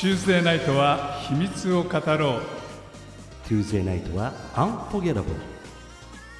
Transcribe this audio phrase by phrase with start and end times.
[0.00, 2.40] Tuesday ナイトは秘密を語ろう。
[3.46, 5.24] Tuesday ナイトは Unforgettable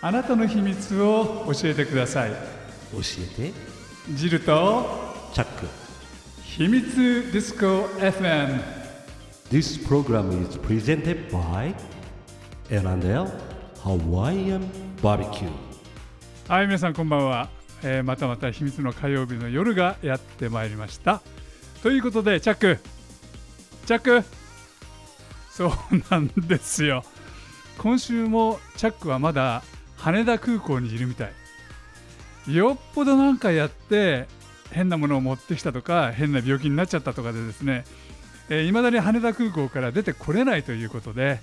[0.01, 2.31] あなたの秘密を教えてください。
[2.31, 2.37] 教
[3.39, 3.53] えて。
[4.15, 4.87] ジルと
[5.35, 5.67] チャック。
[6.43, 8.63] 秘密ディスコ FM
[9.51, 11.75] This program is presented by
[12.71, 13.31] L&L
[13.85, 14.63] Hawaiian
[15.03, 15.51] Barbecue.
[16.49, 17.51] はい皆さんこんばんは、
[17.83, 21.21] えーまたまた秘密の火曜日の夜がやってまいりました。
[21.83, 23.00] ということでチャック
[23.91, 24.25] チャック
[25.51, 25.71] そう
[26.11, 27.03] なんですよ。
[27.77, 29.65] 今週もチャックはまだ
[29.97, 31.29] 羽田空港にいるみた
[32.47, 32.55] い。
[32.55, 34.29] よっぽどなんかやって
[34.71, 37.85] 変なものを持ってきたとか変な病気になっちゃったとかでですね。
[38.49, 41.41] いま、未だに羽田空港から出てこれないということで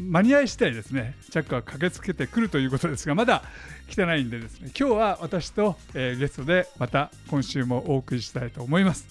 [0.00, 3.44] 間に合い次第ですねチャックは駆けつけてくるということですがまだ
[3.88, 4.72] 来てないんでですね。
[4.76, 9.06] 今日は私と、えーゲストでまた今週もお送りしたいと思います、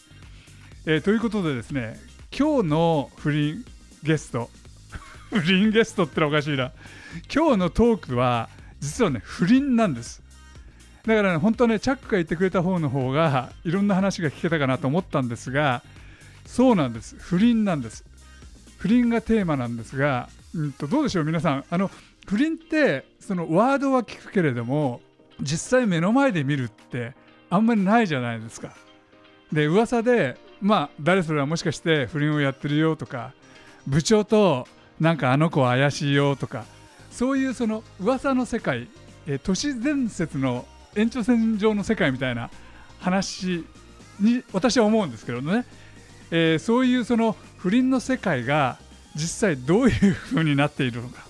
[0.86, 3.64] えーということでですね今日の不倫
[4.04, 4.50] ゲスト。
[5.32, 6.74] 不倫ゲストってのはおかしいな。
[7.34, 8.50] 今日のトークは
[8.82, 10.22] 実はね不倫なんです。
[11.06, 15.82] だからね本当ねチャックが言ってくれた方の方がいろんな話が聞けたかなと思ったんですが
[16.46, 17.16] そうなんです。
[17.18, 18.04] 不倫なんです。
[18.80, 21.64] 不倫がテーマなんですが、うん、とどうでしょう皆さん。
[21.70, 21.90] あの
[22.28, 25.00] 不倫ってそのワードは聞くけれども
[25.40, 27.14] 実際目の前で見るって
[27.50, 28.74] あんまりないじゃないですか。
[29.54, 33.34] で噂でまあ誰それはもしかして不倫をやってるよとか
[33.88, 34.68] 部長と
[35.00, 36.66] なんかあの子は怪しいよとか
[37.12, 38.88] そういうその噂の世界、
[39.28, 42.50] えー都市伝説の延長線上の世界みたいな
[43.00, 43.66] 話
[44.20, 45.66] に私は思うんですけどね、
[46.32, 48.78] えーそういうその不倫の世界が
[49.16, 51.26] 実際どういう風になっているのか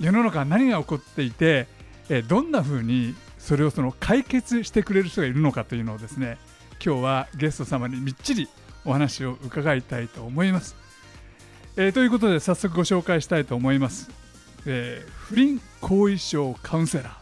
[0.00, 1.66] 世の中何が起こっていて、
[2.08, 6.38] えーどんな風にそれをその解決してくれる人がいるのかというのをですね
[6.84, 8.48] 今日はゲスト様にみっちり
[8.84, 10.74] お話を伺いたいと思います。
[11.76, 14.10] えーということで早速ご紹介したいと思います。
[14.66, 17.12] えー不倫後遺症カウンセラー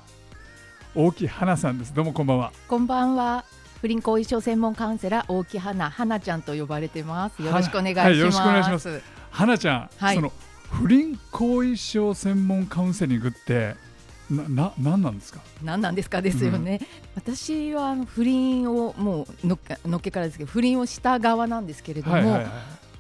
[0.95, 1.95] 大木花さんです。
[1.95, 2.53] どうもこんばんは。
[2.69, 3.45] こんばんは。
[3.83, 7.43] 不倫後遺症専門カウンセラー大木花花ちゃんと呼ばれてます。
[7.43, 8.07] よろしくお願いします。
[8.07, 10.33] はいよろしくお願いします花ちゃん、はいその
[10.71, 13.75] 不倫後遺症専門カウンセリングって
[14.31, 15.41] なな何なんですか？
[15.63, 16.81] 何なんですかですよね。
[17.15, 22.47] 私はあの不倫をもうのっけのっけからですけど不倫をした側なんですけれども、はいはいはい。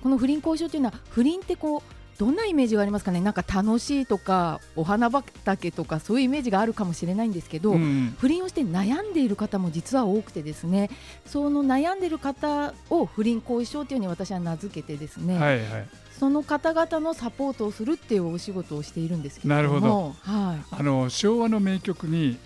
[0.02, 1.82] この不倫後遺症というのは不倫ってこう
[2.20, 3.20] どんなイメージがありますかね？
[3.22, 7.72] なんか楽しいとかお花畑とかそういうイメージがあるかもしれないんですけど。
[7.72, 10.90] うん不倫をして悩んでいる方も実は多くてですね
[11.24, 15.88] その悩んでいる方を不倫後遺症というふうに私は名付けてですね、はいはい。
[16.18, 22.36] その方々のサポートをするっていうお仕事をしているんですけれどもなるほはい、あの昭和の名曲に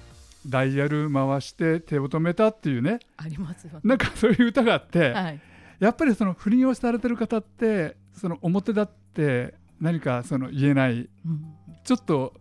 [0.46, 3.80] ダイヤル回して手を止めたっていうねありますよね。
[3.82, 5.40] なんかそういう歌があって、はい、
[5.80, 11.44] やっぱりその不倫をされてる方ってその表だって何かその言えないうん、
[11.84, 12.32] ちょっと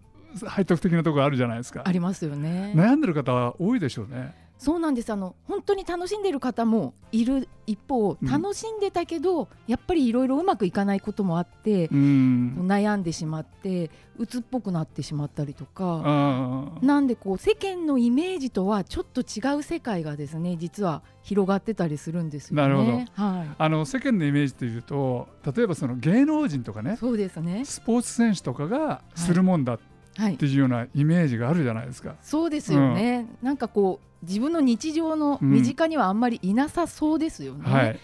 [0.55, 1.83] 背徳的なところあるじゃないですか。
[1.85, 2.71] ありますよね。
[2.73, 4.33] 悩んでる方は多いでしょうね
[4.63, 16.72] そうなんですあの本当に楽しんでいる方もいる一方うん楽しんでたけど、やっぱりいろいろうまくいかないこともあって、うん悩んでしまって鬱っぽくなってしまったりとか。
[16.81, 22.62] なんでこう世間のイメージとはちょっと違う世界がですね実は広がってたりするんですよね。
[22.62, 27.66] なるほどはあの世間のイメージというと例えばその芸能人とかい、ねそうですね。
[27.66, 32.16] スポーツ選手とかがするもんだっはいて、いうようなイメージがあるじゃないですか。
[32.22, 33.28] そうですよね。
[33.41, 37.72] なんかこう自分の日常の身近にはあんまりいなさそうですよね。
[37.72, 38.00] はい、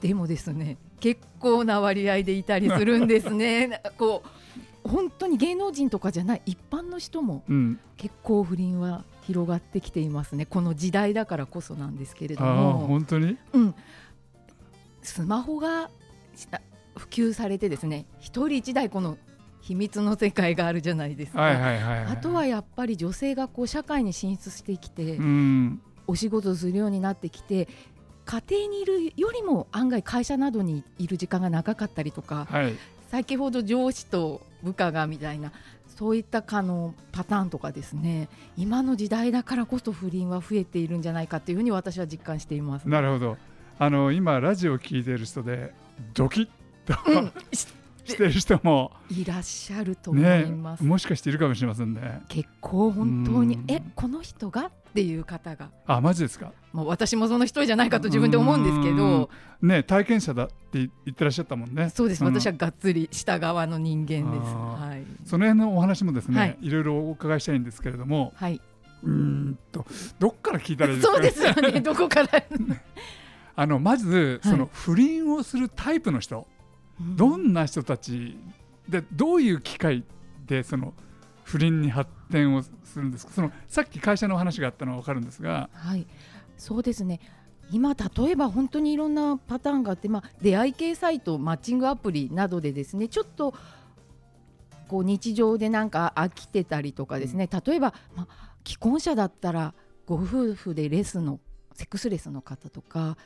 [0.00, 3.80] でもですね結構な割合でいたりするんですね。
[3.98, 4.22] こ
[4.84, 10.46] う本当に芸能人とかじゃない一般の人もうん、結構不倫は広がってきていますね。
[10.46, 12.86] この時代だからこそなんですけれども。
[12.86, 13.36] 本当に？
[13.52, 13.74] うん、
[15.02, 15.90] スマホが
[16.96, 19.16] 普及されてですね一人一台この
[19.60, 21.42] 秘密の世界があるじゃないですか、
[22.10, 25.82] あとはやっぱり女性がこう社会に進出してきて、うん。
[26.10, 27.68] お仕事をするようになってきて
[28.24, 32.74] 家庭にいるよりも案外会社などにいる時間が長かったりとかはい。
[33.12, 35.52] 先ほど上司と部下がみたいな
[35.86, 42.88] そういったかのパターンとかですね今の時代だからこそ不倫は増えているんじゃないかというふうに私は実感しています。
[42.88, 43.36] なるほど。
[43.78, 45.72] あの今ラジオを聞いている人で
[46.14, 46.48] ドキッ
[46.86, 47.32] と、うん
[48.10, 48.92] してる人も。
[49.10, 50.84] いらっしゃると思ねいます。
[50.84, 52.22] もしかしているかもしれませんね。
[52.28, 53.64] 結構本当にうん。
[53.68, 54.70] えこの人が？
[54.90, 56.52] っていう方が、あマジですか？
[56.72, 59.30] まあ、私もその一人じゃないかと自分で思うんですけど。
[59.62, 61.90] ね体験者だって言ってらっしゃったもんね。
[61.90, 62.26] そうです、ん。
[62.26, 64.52] 私はがっつり下側の人間です。
[64.52, 66.58] はい、その辺のお話もですね、はい。
[66.60, 68.32] い、ろいろお伺いしたいんですけれども。
[68.34, 68.60] はい、
[69.04, 69.86] うーんと
[70.18, 71.12] どっから聞いたらいいですか？
[71.14, 71.80] そうですよね。
[71.80, 72.28] どこから？
[73.54, 74.52] あのまずはい。
[74.52, 76.48] その不倫をするタイプの人、
[77.00, 78.36] どんな人たち
[78.88, 80.04] でどういう機会
[80.46, 80.92] でその
[81.44, 83.32] 不倫に発展をするんですか？
[83.32, 86.06] そのさっき会社の話があったのは分かるんですが、はい、
[86.56, 87.20] そうですね。
[87.72, 93.54] 今例えば本当にいろんなパターンがあって、まあ、出会い系サイトマッチングアプリなどでですねちょっと
[94.88, 99.72] こう日常でなんか飽きてたりとかですね、例えば、まあ、既婚者だったら
[100.04, 101.38] ご夫婦でレスの
[101.74, 103.16] セックスレスの方とか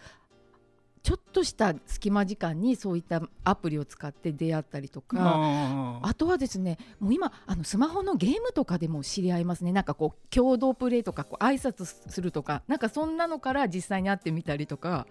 [1.04, 5.18] ちょっとした隙間時間にそういったアプリを使って出会ったりとか。
[5.20, 9.72] ああとはですね、もう今あのスマホのゲームとかでも知り合いますね。
[9.72, 15.06] なんかこう共同プレイとかこう挨拶するとか、なんかそんなのから実際に会ってみたりとか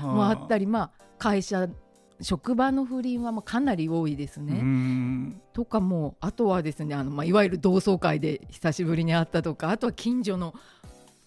[0.00, 1.68] もあったり、まあ会社
[2.20, 4.52] 職場の不倫はまあかなり多いですうね。
[4.60, 5.40] ん。
[5.52, 10.54] とかもあとはですね、あのまあいわゆる同窓会で久しぶりに会ったとか、あとは近所の、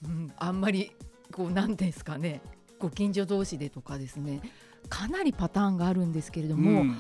[0.05, 0.93] うん、あんまり
[1.33, 2.41] こうなんていうんですかね、
[2.85, 4.41] ご近所同士でとかですね、
[4.89, 6.81] かなりパターンがあるんですけれども。
[6.81, 6.97] うん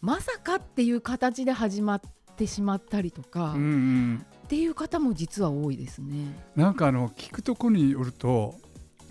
[0.00, 2.00] まさかっていう形で始まっ
[2.36, 6.26] てしまったりとか、うんうんっていう方も実は多いですね。
[6.54, 8.54] なんかあの聞くところによると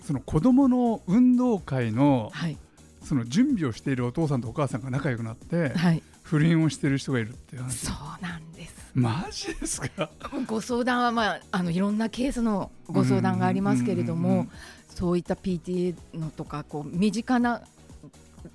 [0.04, 2.56] その子供の運動会のはい、
[3.02, 8.92] その準備をしているお父さんとお母さんが仲良くなってはい、不倫をしている人がいるっていう話そうなんです。
[8.94, 10.08] マジですか？
[10.46, 14.46] ご相談はまああのいろんなケースのご相談がありますけれども、
[14.94, 17.62] そういった PTA のとかこう身近な。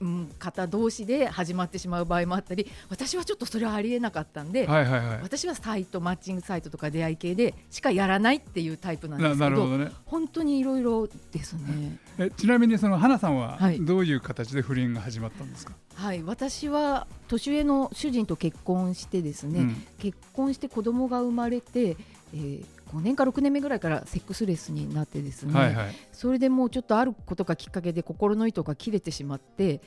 [0.01, 5.19] うん、方同士で始まってしまう場合もあったり私はちょっとそれはありえなかったんで、はいはいはい。
[5.23, 9.91] 私はサイトマッチングサイトとか出会い系でしかやらないっていうタイプなんでなすけどなるほどね。
[10.05, 11.97] 本当にいろいろですね。
[12.19, 13.83] えちなみにその花さんははい。
[13.83, 19.87] どういう形で不倫が始まったんですか、はい、私は年上の主人と結婚してですね、うん。
[19.97, 21.97] 結婚して子供が生まれて、
[22.33, 25.95] えー5年か6年目ぐらいからセックスレスになってですね、はいはい。
[26.11, 29.81] それでもうちょっとあることがきっかけで心の糸が切れてしまって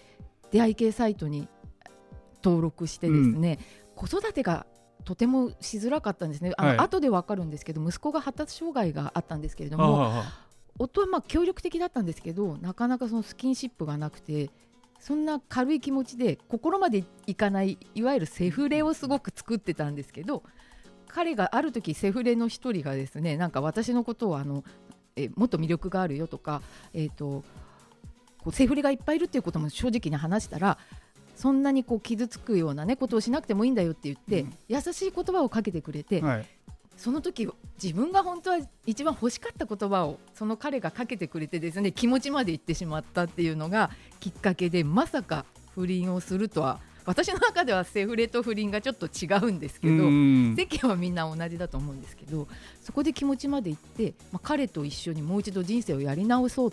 [0.50, 1.48] 出会い系サイトに
[2.42, 3.58] 登録してですね、
[3.96, 4.66] 子育てが
[5.04, 6.52] とてもしづらかったんですね。
[6.56, 6.78] あの、はい。
[6.78, 10.24] 後で分かるんですけど息子が発達障害があったんですけれどもあ
[10.78, 14.50] 夫はまあ協力的だったんですけどなかなかそのスキンシップがなくて
[15.00, 20.44] そんな軽い気持ちで心までいかないいわゆるセフレをすごく作ってたんですけど
[21.12, 24.64] 彼がある時セフレの一人がですねなんか私のことをあの
[25.16, 26.62] えもっと魅力があるよとか、
[26.94, 27.44] えー、と
[28.38, 30.78] こうセフレがいっぱいいるっていうことも正直に話したら
[31.36, 34.54] そんなにこう傷つくような、ね、ことをしなくてもいいんだよって言って、うん。
[34.68, 36.46] 優しい言葉をかけてくれて、あはい。
[36.96, 37.48] その時
[37.82, 50.54] 自分が本当は一番欲しかった言葉をその彼がかけてくれてですね気持ちまで言ってしまったっていうのがきっかけでまさか不倫をするとは私の中ではセフレと不倫がちょっと違うんですけど、うん。
[50.56, 52.46] 世間はみんな同じだと思うんですけど
[52.80, 56.72] そこで気持ちまで言って、まあ、彼と一緒にもう一度人生をやり直そう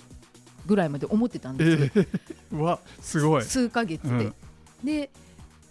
[0.65, 3.43] ぐらいまで思ってたんえですよ、ー、うわすごい。
[3.43, 4.09] 数ヶ月で。
[4.09, 4.33] うん。
[4.83, 5.09] で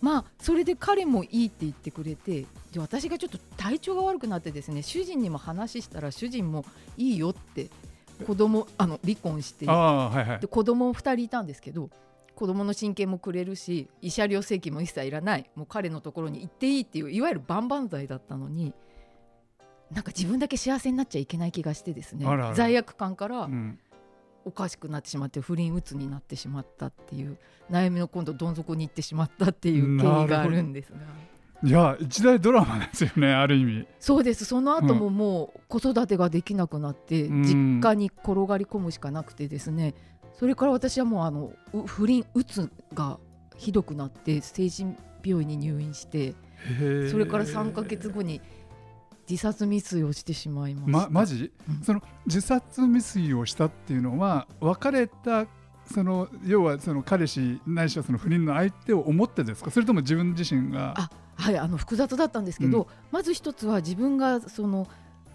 [0.01, 6.65] まあそれで彼もいいって言ってくれてで私がちょっと体調が悪くなってですね主人にも話したら主人も
[6.97, 7.69] いいよって
[8.27, 10.41] 子供あの離婚してはいはい。
[10.41, 11.91] で子供2人いたんですけど
[12.39, 15.51] 子供の親権もくれるし慰謝料請求も一切いらない。
[15.57, 18.73] もう彼のところに行っていいっていういわゆる万々歳だったのに
[19.91, 22.25] なんか自分だけ幸せになっちゃいけない気がしてですね。
[22.55, 23.81] 罪悪感からうん。
[24.45, 27.39] おかしくなってしまって不倫うつになってしまったっていう
[27.73, 30.99] 悩みの今度どん底に行ってしまったっていう経緯があるんですが。
[31.65, 33.87] いや一大ドラマですよねある意味。
[33.99, 34.45] そうです。
[34.45, 37.43] その後ももう子育てができなくなって、うん。
[37.43, 39.95] 実家に転がり込むしかなくてですね
[40.39, 43.19] それから私はもうあのう不倫うつが
[43.57, 46.35] ひどくなって精神病院に入院して
[47.11, 48.41] それから3ヶ月後に
[49.29, 50.91] 自殺未遂をしてしまいました。
[50.91, 51.85] まマジ、うん。
[51.85, 55.47] その自殺未遂をしたっていうのは別れた
[55.93, 59.71] その要はその彼氏ないしはその不倫の相手を思ってですか？
[59.71, 60.95] それとも自分自身が？
[60.97, 62.87] あはい、あの複雑だったんですけど、うん。
[63.11, 64.87] まず一つは自分がその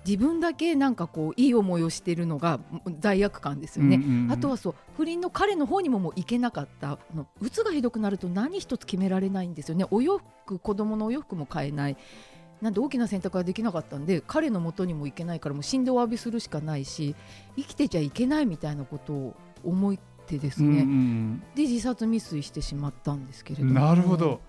[0.06, 2.60] 自分だけなんかこういい思いをしているのが
[3.00, 3.96] 罪悪感ですよね。
[3.98, 4.32] うんうんうん。
[4.32, 7.00] あとはそう不倫の彼の方にももう行けなかった。
[7.16, 9.86] のうつがひどくなると何一つ決められないんですよね。
[9.92, 11.98] お洋服子供のお洋服も買えない。
[12.62, 17.14] なんで大きな選択ができなかったんで彼の元にも行けないからもう死んでお詫びするしかないし
[17.58, 21.40] 生きてちゃいけないみたいなことを思ってですうんうね、ん。
[21.56, 23.86] で自殺未遂してしまったんですけれうんども。
[23.86, 24.40] なるほど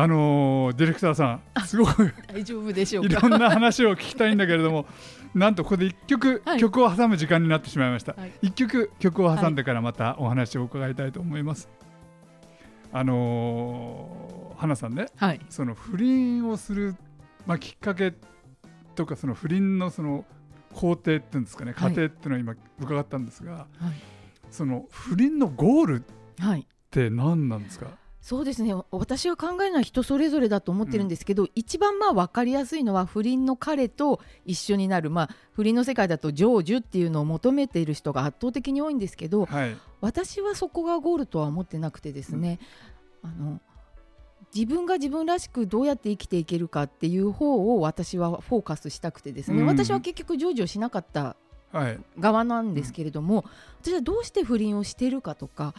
[0.00, 4.86] あのーディレクターさんすごく大丈夫でしょういかろんな話を聞きたいんだけれども
[5.34, 6.58] なんとここで一曲、はい。
[6.58, 8.32] 曲を挟む時間になってしまいました、はい。
[8.42, 11.68] 一曲曲を挟んでからまたお話を伺いたいと思います、
[12.92, 15.40] あのー花さんねはい。
[15.48, 16.94] その不倫をする、
[17.46, 18.12] まあ、きっかけ
[18.94, 20.24] とかその不倫のその
[20.74, 21.94] 工程っていうんですかね過はい。
[21.94, 23.66] 程っていうのを今伺ったんですが、はい。
[24.50, 26.02] その不倫のゴールっ
[26.40, 26.66] はい。
[26.90, 27.86] て何なんですか？
[28.20, 28.74] そうですね。
[28.90, 39.76] 私は考えるのは人それぞれだと思ってるんですけど、一番まあ分かりやすいのは不倫の彼と一緒になる、まあ、不倫の世界だと成就っていうのを求めている人が圧倒的に多いんですけどはい。
[40.02, 42.58] 私はそこがゴールとは思ってなくてですね、
[43.22, 43.60] あの
[44.54, 49.66] 自分が自分らしくどうやって生きていけるかっていう方を私はフォーカスしたくてですね、うん。
[49.66, 51.36] 私は結局成就をしなかった
[51.72, 52.00] はい。
[52.18, 53.44] 側なんですけれども、
[53.82, 55.74] 私はどうして不倫をしているかとか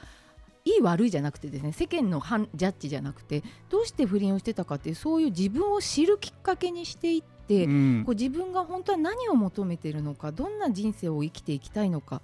[0.64, 8.04] いい悪いじゃなくてですね世間の判ジャッジじゃなくてどうして不倫をしてたかっていうそういう自分を知るきっかけにしていって、うん。
[8.06, 12.22] こう自分が本当は何を求めているのかどんな人生を生きていきたいのかっ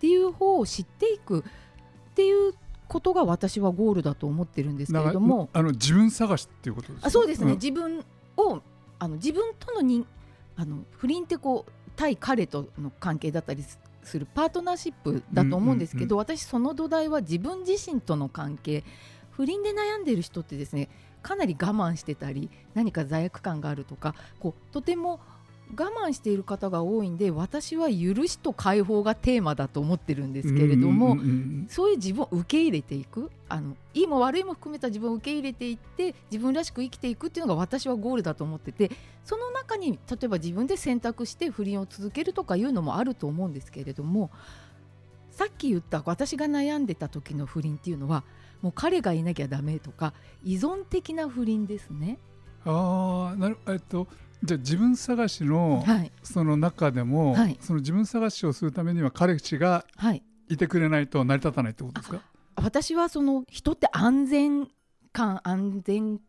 [0.00, 1.42] ていう方を知っていくっ
[2.14, 2.54] ていう
[2.88, 5.50] ことが私はゴールだと思ってるんですけれども。
[5.52, 7.54] あの自分探しっていうことですかあそうですね、ん。
[7.54, 8.04] 自分
[8.36, 8.60] を
[8.98, 10.06] あの自分との人
[10.56, 13.62] あの不倫ってこう対彼との関係だったり
[14.04, 18.84] すするパートナーシップだと思うんですけど、私その土台は自分自身との関係
[19.30, 20.88] 不倫で悩んでいる人ってですね
[21.22, 25.20] かなり我慢してたり何か罪悪感があるとかこうとても
[25.76, 38.90] 我慢している方が多いんで私は許しと解放がテーマだと思ってるんですけれども、うんうんうんそういう自分を受け入れていくあのいいも悪いも含めた自分を受け入れていって自分らしく生きていくっていうのが私はゴールだと思ってて
[39.24, 44.30] その中に例えば自分で選択して不倫を続けるとかいうのもあると思うんですけれども
[45.30, 48.24] さっき言った私が悩んでた時の不倫っていうのは
[48.62, 50.12] もう彼がいなきゃダメとか
[50.44, 52.18] 依存的な不倫ですね。
[52.64, 54.06] ああなるえっと
[54.44, 57.56] じゃあ自分探しのはい、その中でも、はい。
[57.60, 60.22] その自分探しをするためには彼氏がはい。
[60.50, 62.20] いてくれないと成り立たないってことですか？
[62.56, 64.68] 私はその人って安全
[65.12, 66.20] 感安全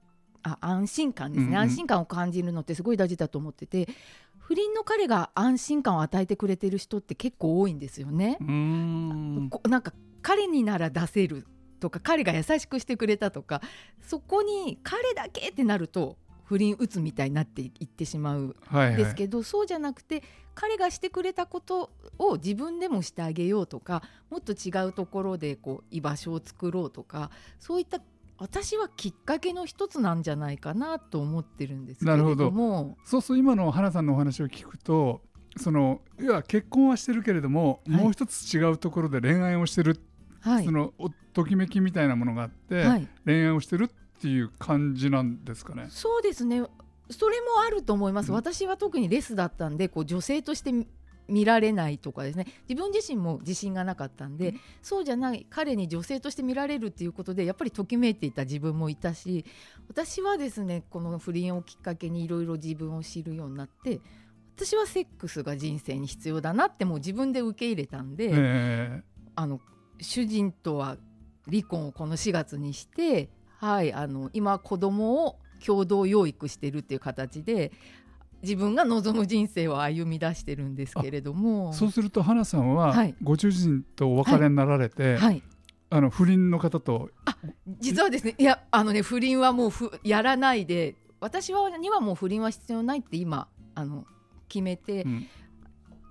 [0.42, 1.58] あ安心感ですね、うんうん。
[1.60, 3.90] 安心感を感じるのってすごい大事だと思ってて
[4.40, 8.38] 不倫の彼が安心感を与えてくれてる人って結構多いんですよね。
[8.40, 8.44] う。
[8.46, 9.50] ーん。
[9.50, 9.92] こなんか
[10.22, 11.46] 彼になら出せる
[11.82, 13.62] とか彼が優しくしてくれたとか
[14.02, 16.16] そこに彼だけってなると
[16.46, 18.98] 不倫打つみたいになっていってしまうはいはい。
[18.98, 20.24] ですけど、そうじゃなくて
[20.54, 28.00] 彼がしてくれたことを自分でもしてあげようとかもっと違うところでこう居場所を作ろうとかそういった
[28.38, 32.98] 私はきっかけの一つなんじゃないかなと思ってるんですけれども。
[33.06, 35.22] そうそう今の花さんのお話を聞くと
[35.58, 38.02] そのいや結婚はしてるけれども、はい。
[38.04, 40.02] もう一つ違うところで恋愛をしてる、
[40.42, 40.66] はい。
[40.66, 45.88] そのおときめきみたいなものがあって、はい、恋愛をしてるっていう感じなんですかね。
[45.90, 46.64] そうですね。
[47.10, 48.36] それもあると思います、うん。
[48.36, 50.88] 私は特にレスだったんでこう女性として見
[51.28, 52.46] 見られないとかですね。
[52.70, 59.46] 自分自身も自信がなかったんで、そうじゃない彼に女性として見られるっていうことでやっぱりときめいていた自分もいたし
[59.88, 64.02] 私はですねこの不倫をきっかけにいろいろ自分を知るようになって
[64.56, 69.04] 私はセックスが人生に必要だなってもう自分で受け入れたんで、え
[69.36, 69.60] あの
[70.00, 70.98] 主人とは
[71.50, 77.72] 離婚をこの4月にして、はい、あの今子供を共同養育してるっていう形で
[78.42, 81.72] 自分が望む人生を歩み出してるんですけれども。
[81.72, 83.16] ーそうすると花さんは、はい。
[83.24, 85.42] ご主人とお別れになられて、はい、
[85.90, 87.10] あの不倫の方と
[87.80, 94.06] 実はですねいやあのね不倫はもうふやらないで私はにはもう不倫は必要ないって今あの
[94.48, 95.28] 決めて、うん。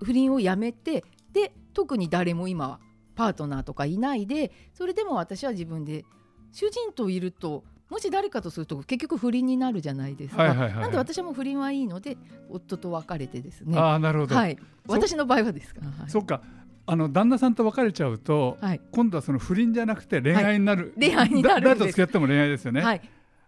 [0.03, 2.79] 不倫をやめてで特に誰も今は
[3.15, 6.05] パートナーとかいないでそれでも私は自分で
[6.55, 12.15] 主人といるともし誰かとすると結局不倫になるじゃないですか、はいはいはいなんで私はもう不倫はいいので
[12.49, 13.77] 夫と別れてですね。
[13.77, 14.57] ああなるほど、はい。
[14.87, 15.81] そ私の場合はですか。
[15.81, 16.09] ら、はい。
[16.09, 16.41] そっか。
[16.87, 18.81] あの旦那さんと別れちゃうと、はい。
[18.91, 23.01] 今度はその不倫じゃなくて恋愛になる、恋愛になる誰と付き合っても恋愛ですよね、はい。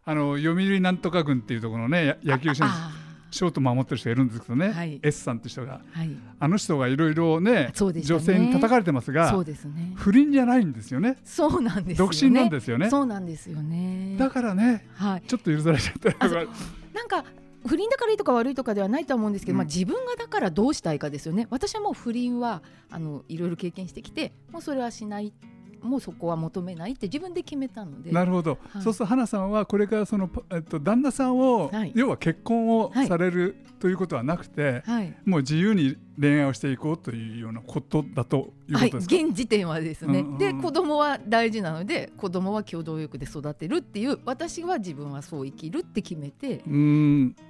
[0.03, 2.63] あの読売なんとか軍っていうところのねや野球選手。
[2.63, 2.91] あ
[3.29, 4.99] ショート守ってる人がいるんですけどね、はい。
[5.03, 5.75] S さんって人が。
[5.75, 6.09] あはい。
[6.39, 7.71] あの人がいろいろね。
[7.73, 9.93] 女性に叩かれてますがそうですね。
[9.95, 11.17] 不倫じゃないんですよね。
[11.23, 12.13] そうなんですよね。
[12.13, 12.89] 独身なんですよね。
[12.89, 14.15] そうなんですよね。
[14.17, 15.21] だからねはい。
[15.27, 16.43] ちょっと許されちゃったな。
[16.43, 17.25] んか
[17.65, 19.57] 不倫だからいいとか悪いとかではないとは思うんですけど、うん。
[19.57, 21.47] まあ、自分がだからどうしたいかですよね。
[21.49, 25.33] 私はもう不倫はあのいろいろ経験してきてもうそれはしない
[25.81, 28.11] もうそこは求めないって自分で決めたので。
[28.11, 28.81] なるほど、はい。
[28.83, 31.91] そうすると花さんはこれからその、えっと、旦那さんを、はい。
[31.95, 33.07] 要は結婚をはい。
[33.07, 46.61] されるということはなくて、はい、もう自由に恋愛をしていこうというようなことだというこはい、とですか、現時点はですね、うんうんで子供は大事なので子供は共同浴で育てるっていう私は自分はそう生きるって決めて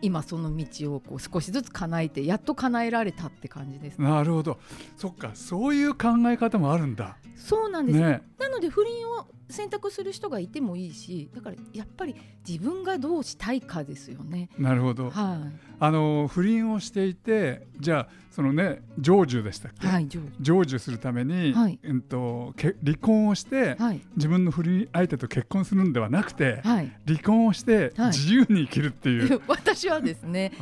[0.02, 4.60] 今その道をこう少しずつ叶えてやっと叶えられたって感じです、なるほど。
[4.98, 7.18] そっかそういう考え方もあるんだ。
[7.36, 8.22] そうなんです、ね。
[8.40, 12.16] なので不倫を選択する人がいてもいいしだからやっぱり
[12.48, 14.50] 自分がどうしたいかですよね。
[14.58, 15.10] なるほど。
[15.10, 15.42] は
[15.80, 21.80] あの不倫をしていてじゃあそのね成就でしたっい、け、はい、上成就するために、はい。
[21.84, 28.08] うん、とけ離婚をして、はい、自分の不倫相手と結婚するんではなくて、はい、離婚をしてはい。
[28.08, 30.54] 自由に生きるっていう、 私はですね。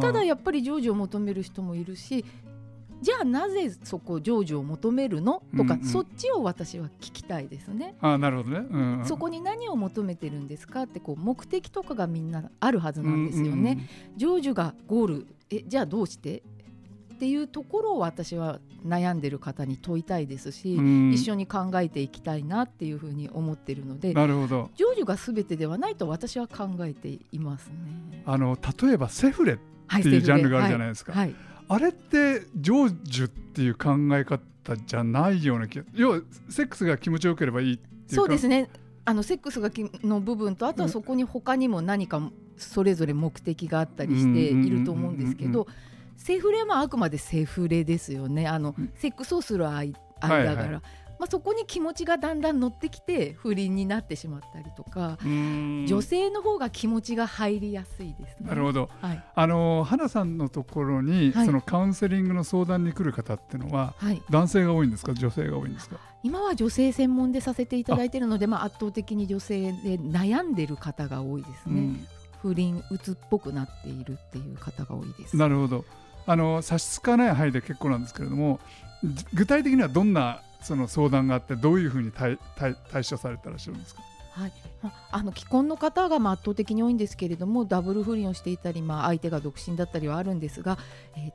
[0.00, 2.24] ただやっぱり成就を求める人もいるし
[3.02, 5.42] じゃあなぜそこ成就を求めるの？
[5.56, 5.80] とか、うん。
[5.80, 7.94] うんそっちを私は聞きたいですね。
[8.00, 13.88] あーなるほどね、うんそこに何を求めてるんですかってこう目的とかがみんなあるはずなんですよね。
[14.18, 15.26] 成就がゴール。
[15.50, 16.42] えじゃあどうして？
[17.14, 20.84] っていうところを私は悩んでる方に問いたいですし、うん。
[20.84, 24.70] うん一緒に考えていきたいなっていうふうに思ってるのでなるほど。
[24.76, 28.22] 成就が全てではないと私は考えていますね。
[28.26, 31.34] あの例えばセフレっはていうジャンルがあるじゃないですか、はい、
[31.68, 38.14] あれって成就っていう考え方じゃないような気が要はセックスが気持ちよければいいっていうか。
[38.14, 38.68] そうですね。
[39.04, 42.20] あのセックスがきの部分とあとはそこに他にも何か
[42.56, 45.68] それぞれ目的があったりしていると思うんですけど
[46.16, 48.48] セフレはあくまでセフレですよね。
[48.48, 48.92] あのうん。
[48.96, 50.82] セックスをする間間はい柄、はい
[51.18, 55.86] まあ、そこに気持ちがだんだん乗ってきて不倫になってしまったりとか、うん。
[55.86, 58.48] 女性の方が気持ちが入りやすいですね。
[58.48, 58.90] なるほど。
[59.00, 59.24] はい。
[59.34, 61.46] あの花さんのところに、はい。
[61.46, 65.14] そのカウンセリングの相談に来る方っていうのははい、男性が多いんですか？
[65.14, 65.96] 女性が多いんですか？
[66.22, 71.94] 今は女性専門でさせていただいているのでまあ、圧倒的に女性で悩んでる方が多いですね。
[72.42, 75.36] 不倫うつっぽくなっているっていう方が多いです。
[75.36, 75.84] なるほど。
[76.26, 78.58] あの差し支えない範囲で結構なんですけれども
[79.04, 84.02] じ具体的にはどんなその相談があってどういうふうに対対対処されてらっしゃるんですか？
[84.32, 90.78] はい、まあの既婚の方がまあ圧倒的に多いんですけれどもダブル不倫をしていたり、まあ、相手が独身だったりはあるんですが、
[91.16, 91.32] えー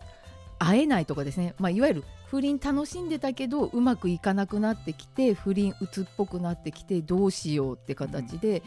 [0.63, 8.61] 会えないとかですね、まあ、いわゆる不倫楽しんでたけどうまくいかなくなってきて不倫うつっぽくなってきてどうしようって形で、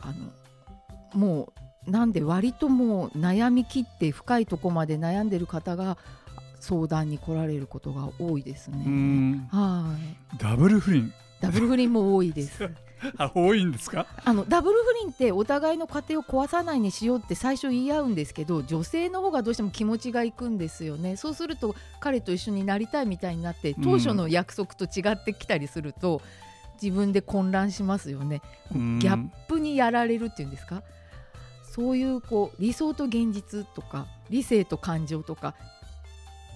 [0.00, 0.12] あ
[1.14, 1.52] のも
[1.84, 5.98] うなんで割ともう悩み切って深いとこまで悩んでる方が
[6.62, 8.84] 相談に来られることが多いですうね。
[8.86, 9.48] ん。
[9.50, 9.96] は
[10.34, 10.38] い。
[10.38, 11.12] ダブル不倫。
[11.40, 12.70] ダブル不倫も多いです。
[13.18, 14.06] あ多いんですか？
[14.24, 21.16] あのダブル不倫ってお互いの家庭を壊さないにしようって最初言い合うんですけど女性の方がどうしても気持ちがいくんですよね。
[21.16, 26.22] そうすると彼と一緒になりたいみたいになって当初の約束と違ってきたりすると、
[26.80, 28.40] 自分で混乱しますよね。
[28.70, 28.98] ギうん。
[29.00, 30.84] ャップにやられるっていうんですか？
[31.74, 35.54] そういうこう理想と現実とか理性と感情とか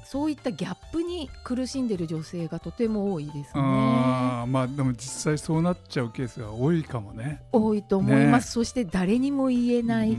[0.08, 3.50] そういったギャップに苦しんでる女性がとても多いですね。
[3.56, 7.42] あーまあでも実際そうなっちゃうケースが多いかもね。
[7.52, 8.50] 多いと思います、ね。
[8.52, 10.16] そして誰にも言えない、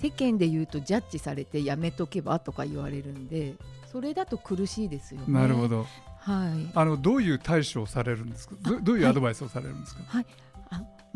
[0.00, 3.54] 世間で言うとジャッジされてやめとけばとか言われるんで
[3.90, 5.26] それだと苦しいですよね。
[5.28, 5.84] なるほど。
[6.20, 6.70] はい。
[6.74, 8.54] あのどういう対処をされるんですか？
[8.62, 10.24] どどういうアドバイスをされるんですか、あ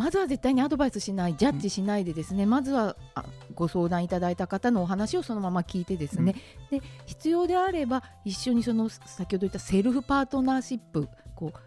[0.03, 6.35] まずは絶対にアドバイスしないジャッジしないでですね、まずはあご相談いただいた方のお話をそのまま聞いてですね、
[6.73, 11.59] で必要であれば一緒にその先ほど言ったセルフパートナーシップこう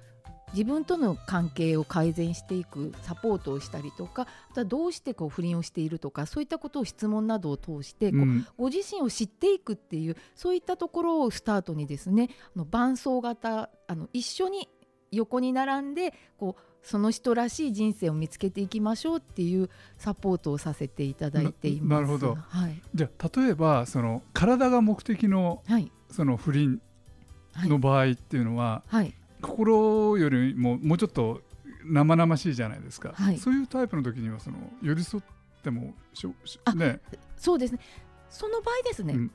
[0.52, 8.48] 自分との関係を改善していくサポートをしたりとかあとはどうしてこう不倫をしているとかそういったことを質問などを通してこう、うん。
[8.58, 14.67] ご自身を知っていくっていうそういったところをスタートにですねあの伴走型あの一緒に
[15.12, 21.89] 横に並んでこうその人らしい人生を見つけていきましょうっていうサポートをさせていただいています。
[21.89, 22.36] ななるほど。
[22.36, 26.80] はい、じゃあ例えばその体が目的のはい、その不倫
[27.54, 31.41] はいの場合っていうのは、はい、心よりももうちょっと
[31.86, 33.38] 生々しいじゃないですか、はい。
[33.38, 35.24] そういうタイプの時にはその寄り添っ
[35.63, 37.00] てもしょしあね、
[37.36, 37.80] そうですね。
[38.30, 39.13] その場合ですね。
[39.13, 39.32] うん。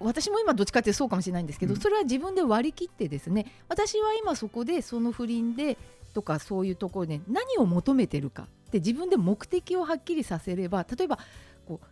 [0.00, 1.80] 私も今どっちかってそうかもしれないんですけど、うん。
[1.80, 5.76] それは自分で割り切ってですね私は今そこでその不倫で
[6.12, 11.18] とかそういうところで何を求めてるかって自分で目的をはっきりさせれば例えば
[11.66, 11.86] こう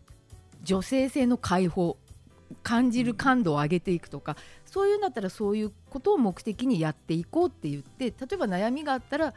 [0.62, 1.96] 女性性の解放
[2.62, 9.34] 感じる感度を上げていくとか、そういうんだったらそういうことを目的にやっていこうって言って例えば悩みがあったら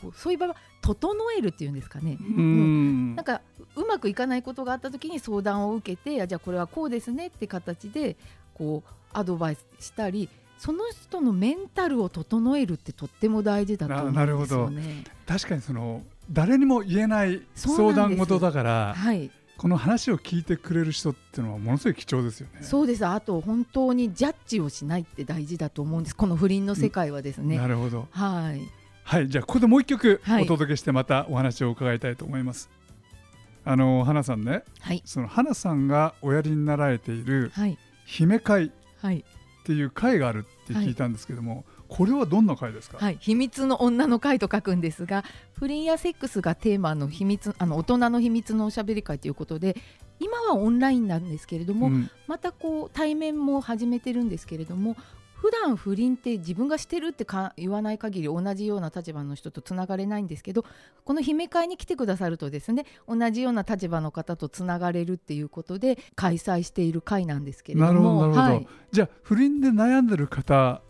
[0.00, 3.16] こうそういう場合は整えるっていうんですかね、うん。
[3.16, 3.40] なんか
[3.76, 8.16] うまくいかないことがあった時に相談を受けてあじゃあこれはこうですねって形で
[8.54, 10.28] こうアドバイスしたり
[10.62, 14.46] その人のメンタルを整えるってとっても大事だと思うんななるほど。
[14.46, 15.04] ですよね。
[15.26, 22.62] 確かにその誰にも言えない相談事だからはい、この話を聞いてくれる人っていうのはものすごい貴重ですよね。
[22.62, 23.04] そうです。
[23.04, 26.14] あと本当にジャッジをしないって大事だと思うんです。
[26.14, 27.58] この不倫の世界はですね。
[27.58, 28.06] なるほど。
[28.12, 28.62] はい。
[29.02, 29.28] はい。
[29.28, 30.44] じゃあここでもう一曲はい。
[30.44, 32.70] お届けしてまたお話を伺いたいと思います。
[33.64, 34.62] あの花さんね。
[34.78, 35.02] はい。
[35.04, 37.76] その花さんがおやりになられているはい。
[38.06, 38.66] 姫会。
[38.66, 38.70] っ
[39.00, 39.24] はい
[39.64, 49.76] ていう会があるって聞いたんですけども、これはどんな回ですか、はい、秘密の女の会と書くんですが不倫やセックスがテーマの秘密あの大人の秘密のおしゃべり会ということで
[50.18, 52.10] 今はオンラインなんですけれども、うん。
[52.28, 54.96] またこう対面も始めてるんですけれども
[55.42, 60.64] 普段不倫って自分がしてるってか言わない限り同じような立場の人とつながれないんですけど
[61.04, 68.68] この姫会に来てくださるとですね同じような立場の方とつながれるっていうことで開催している会なんですけれどなるほどもなるほど、はい。
[68.92, 70.80] じゃあ不倫で悩んでる方っ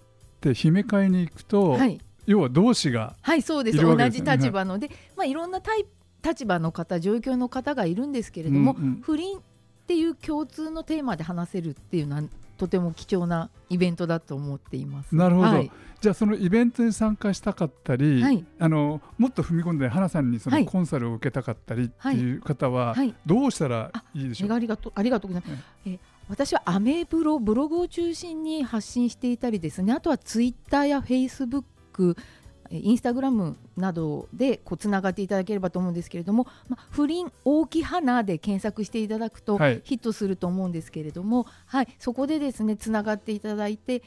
[0.42, 1.98] て姫会に行くと、はい。
[2.26, 3.78] 要は同志がはい、そうです。
[3.78, 5.86] 同じ立場ので、まあ、いろんなタイ
[6.22, 9.00] 立場の方状況の方がいるんですけれども、うんうん。
[9.00, 9.40] 不倫っ
[9.86, 12.22] ていう共通のテーマで話せるっていうのは
[12.56, 15.14] とても貴重なイベントだと思っています。
[15.14, 15.48] なるほど。
[15.48, 15.70] はい。
[16.00, 18.44] じゃあそのイベントに参加したかったり、はい。
[18.58, 20.66] あのもっと踏み込んで花さんにそのはい。
[20.66, 23.14] コンサルを受けたかったりっていう方ははい。
[23.26, 25.62] どうしたらいいでしょう、ありがとうありがとうございます。
[25.86, 29.92] え私はアメブロブログを中心に発信していたりですね。
[29.92, 32.41] あとはツイッターやフェイスブックえ
[32.72, 39.82] インスタグラムなどでこうつながっていただければと思うんですけれども、まあ、不倫大き花で検索していただくとはい。
[39.84, 44.02] ヒットすると思うんですけれども、はい、そこでですねつながっていただいて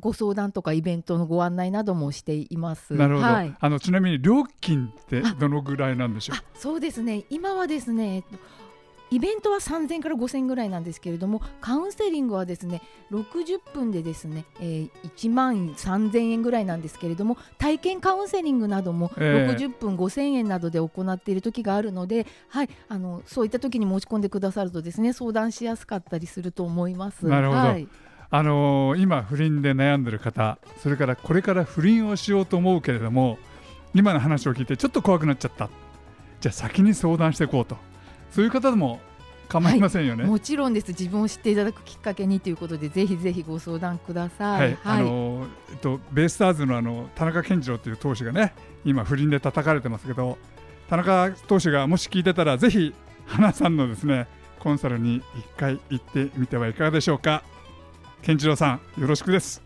[0.00, 2.94] ご相談とかイベントのご案内などもしています。
[2.94, 6.36] なるほど、はい、あのちなみに料金ってどのぐらいなんでしょう？
[6.36, 7.24] あそうですね。
[7.30, 8.38] 今はですね、えっと、
[9.10, 19.52] イベントは3000から5000ぐらいなんですけれどもカウンセリングはですね60分でですね、えー1万3000円ぐらいなんですけれども体験カウンセリングなどもええ。
[19.52, 27.26] 60分5000円などで行っている時があるので、はい、あのそういった時に申し込んでくださるとですね相談しやすかったりすると思います。
[27.26, 27.58] なるほど。
[27.58, 27.88] はい。
[28.30, 33.38] あのー今不倫で悩んでる方それからこれから不倫をしようと思うけれども
[33.94, 35.70] 今の話を聞いてちょっと怖くなっちゃった。
[36.40, 37.76] じゃあ先に相談していこうと
[38.30, 39.00] そういう方でも
[39.48, 40.24] 構いませんよね。
[40.24, 40.88] もちろんです。
[40.88, 44.50] 自分を知っていただくきっかけにということでぜひぜひご相談くださ。
[44.50, 44.72] はい。
[44.72, 50.38] い、あのーえっとベイスターズのあの田中健次郎という投手がね今不倫で叩かれてますけど
[50.88, 52.94] 田中投手がもし聞いてたらぜひ
[53.26, 54.26] 花さんのですね
[54.58, 57.42] コンサルに一回行ってみてはいかがでしょうか。
[58.22, 59.62] 健次郎さんよろしくです。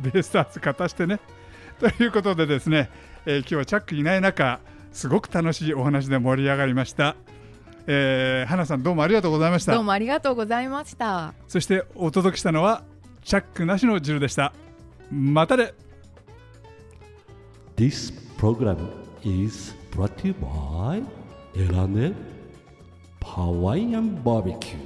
[0.00, 1.20] ベイスターズ勝たしてね。
[1.80, 2.90] ということでですね、
[3.24, 4.60] えー今日はチャックいない中
[4.92, 7.14] すごく楽しいお話で盛り上がりました、
[7.90, 11.32] えー、花さんどうもありがとうございましたどうもありがとうございました。
[11.48, 12.82] そしてお届けしたのは
[13.24, 14.52] チャックなしのジルでした
[15.10, 15.72] またね
[17.76, 18.76] This program
[19.22, 21.02] is brought to you by
[21.54, 22.14] Elane
[23.24, 24.76] Hawaiian Barbecue.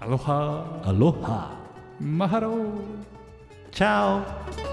[0.00, 1.50] アロハ Aloha.
[2.00, 2.70] マハロー
[3.72, 4.65] Ciao.